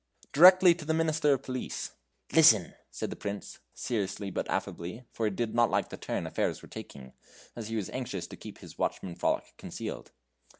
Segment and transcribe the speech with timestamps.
[0.33, 1.91] "Directly to the Minister of Police."
[2.33, 6.63] "Listen," said the Prince, seriously but affably, for he did not like the turn affairs
[6.63, 7.13] were taking,
[7.55, 10.11] as he was anxious to keep his watchman frolic concealed.